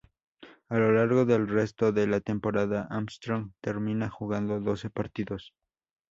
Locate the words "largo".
0.93-1.25